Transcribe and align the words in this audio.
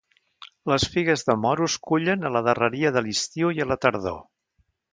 Les 0.71 0.85
figues 0.93 1.23
de 1.27 1.35
moro 1.41 1.67
es 1.71 1.75
cullen 1.89 2.29
a 2.29 2.31
la 2.37 2.43
darreria 2.49 2.93
de 2.97 3.05
l'estiu 3.09 3.53
i 3.59 3.65
a 3.67 3.69
la 3.75 3.81
tardor. 3.87 4.21